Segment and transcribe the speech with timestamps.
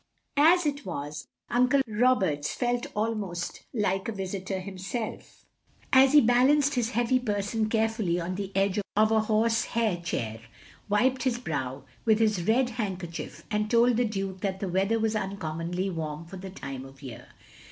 [0.37, 1.27] As it was.
[1.51, 5.45] Uncle Roberts felt almost like a 378 THE LONELY LADY visitor nimself,
[5.93, 10.39] as he balanced his heavy person carefully on the edge of a horsehair chair,
[10.89, 15.15] wiped his brow with his red handkerchief and told the Duke that the weather was
[15.15, 17.27] uncommonly warm for the time of year.